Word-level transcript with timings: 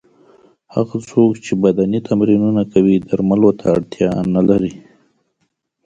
هغه 0.75 0.97
څوک 1.09 1.31
چې 1.45 1.51
بدني 1.63 1.99
تمرینونه 2.09 2.61
کوي 2.73 2.95
درملو 3.07 3.51
ته 3.59 3.65
اړتیا 3.75 4.11
نه 4.35 4.41
لري. 4.49 4.73